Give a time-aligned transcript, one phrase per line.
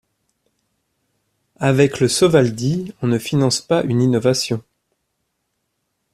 [1.59, 4.63] Avec le Sovaldi on ne finance pas une innovation.